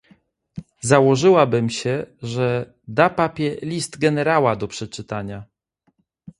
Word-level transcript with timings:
"Założyłabym 0.81 1.69
się, 1.69 2.05
że 2.21 2.73
da 2.87 3.09
papie 3.09 3.57
list 3.61 3.97
generała 3.99 4.55
do 4.55 4.67
przeczytania." 4.67 5.43